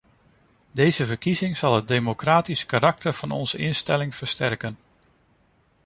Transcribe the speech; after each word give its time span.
Deze 0.71 1.05
verkiezing 1.05 1.57
zal 1.57 1.75
het 1.75 1.87
democratische 1.87 2.65
karakter 2.65 3.13
van 3.13 3.31
onze 3.31 3.57
instelling 3.57 4.15
versterken. 4.15 4.77